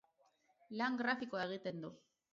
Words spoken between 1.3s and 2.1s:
egiten du.